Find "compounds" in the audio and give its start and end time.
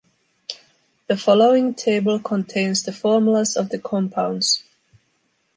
3.77-4.63